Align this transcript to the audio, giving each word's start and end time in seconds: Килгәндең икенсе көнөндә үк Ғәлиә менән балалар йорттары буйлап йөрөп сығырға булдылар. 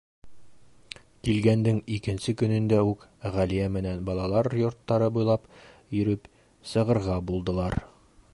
Килгәндең 1.27 1.81
икенсе 1.97 2.33
көнөндә 2.43 2.79
үк 2.93 3.05
Ғәлиә 3.37 3.69
менән 3.75 4.01
балалар 4.09 4.51
йорттары 4.63 5.11
буйлап 5.19 5.47
йөрөп 5.99 6.29
сығырға 6.73 7.23
булдылар. 7.31 7.83